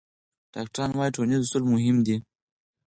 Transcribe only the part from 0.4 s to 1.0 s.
ډاکټران